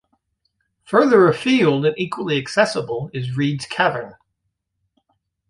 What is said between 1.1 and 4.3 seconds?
afield and equally accessible is Read's Cavern.